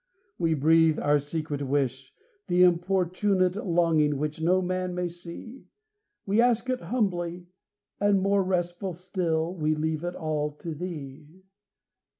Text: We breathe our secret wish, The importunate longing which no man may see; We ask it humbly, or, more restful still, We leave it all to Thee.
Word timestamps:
We 0.39 0.55
breathe 0.55 0.97
our 0.97 1.19
secret 1.19 1.61
wish, 1.61 2.15
The 2.47 2.63
importunate 2.63 3.55
longing 3.63 4.17
which 4.17 4.41
no 4.41 4.59
man 4.59 4.95
may 4.95 5.07
see; 5.09 5.67
We 6.25 6.41
ask 6.41 6.67
it 6.71 6.81
humbly, 6.81 7.45
or, 7.99 8.11
more 8.13 8.43
restful 8.43 8.93
still, 8.95 9.53
We 9.53 9.75
leave 9.75 10.03
it 10.03 10.15
all 10.15 10.53
to 10.53 10.73
Thee. 10.73 11.43